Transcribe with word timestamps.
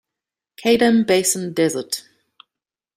Qaidam 0.59 1.05
Basin 1.07 1.45
Desert. 1.55 1.93